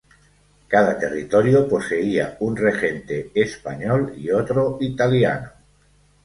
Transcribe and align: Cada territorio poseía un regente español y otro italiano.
Cada 0.67 0.97
territorio 0.97 1.67
poseía 1.69 2.35
un 2.39 2.55
regente 2.57 3.29
español 3.35 4.11
y 4.17 4.31
otro 4.31 4.79
italiano. 4.81 5.49